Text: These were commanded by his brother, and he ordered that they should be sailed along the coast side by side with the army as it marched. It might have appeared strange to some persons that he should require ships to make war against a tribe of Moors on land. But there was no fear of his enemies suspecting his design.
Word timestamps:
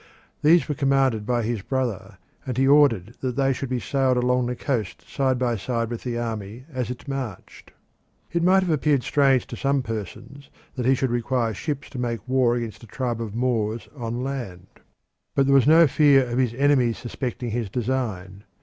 These 0.41 0.67
were 0.67 0.73
commanded 0.73 1.27
by 1.27 1.43
his 1.43 1.61
brother, 1.61 2.17
and 2.43 2.57
he 2.57 2.67
ordered 2.67 3.13
that 3.21 3.35
they 3.35 3.53
should 3.53 3.69
be 3.69 3.79
sailed 3.79 4.17
along 4.17 4.47
the 4.47 4.55
coast 4.55 5.07
side 5.07 5.37
by 5.37 5.55
side 5.57 5.91
with 5.91 6.01
the 6.01 6.17
army 6.17 6.65
as 6.73 6.89
it 6.89 7.07
marched. 7.07 7.71
It 8.31 8.41
might 8.41 8.63
have 8.63 8.71
appeared 8.71 9.03
strange 9.03 9.45
to 9.45 9.55
some 9.55 9.83
persons 9.83 10.49
that 10.73 10.87
he 10.87 10.95
should 10.95 11.11
require 11.11 11.53
ships 11.53 11.87
to 11.91 11.99
make 11.99 12.27
war 12.27 12.55
against 12.55 12.81
a 12.83 12.87
tribe 12.87 13.21
of 13.21 13.35
Moors 13.35 13.87
on 13.95 14.23
land. 14.23 14.65
But 15.35 15.45
there 15.45 15.53
was 15.53 15.67
no 15.67 15.85
fear 15.85 16.27
of 16.27 16.39
his 16.39 16.55
enemies 16.55 16.97
suspecting 16.97 17.51
his 17.51 17.69
design. 17.69 18.43